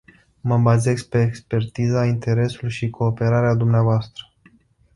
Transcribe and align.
Mă 0.41 0.57
bazez 0.57 1.01
pe 1.01 1.21
expertiza, 1.21 2.05
interesul 2.05 2.69
și 2.69 2.89
cooperarea 2.89 3.53
dvs. 3.53 4.11